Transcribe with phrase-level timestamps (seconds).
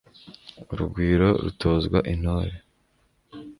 [0.71, 2.55] urugwiro rutozwa intore